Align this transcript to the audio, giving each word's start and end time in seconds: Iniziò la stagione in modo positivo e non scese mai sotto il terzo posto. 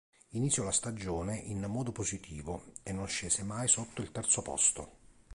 Iniziò 0.31 0.63
la 0.63 0.71
stagione 0.71 1.35
in 1.37 1.59
modo 1.65 1.91
positivo 1.91 2.71
e 2.81 2.91
non 2.91 3.07
scese 3.07 3.43
mai 3.43 3.67
sotto 3.67 4.01
il 4.01 4.09
terzo 4.11 4.41
posto. 4.41 4.97